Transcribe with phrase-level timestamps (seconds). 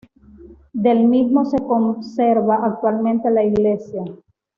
[0.73, 4.01] Del mismo se conserva actualmente la iglesia.